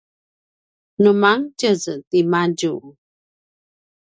[1.01, 2.73] nu mangetjez tiamadju